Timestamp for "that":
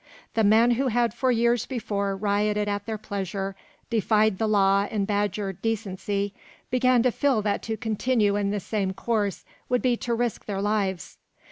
7.43-7.61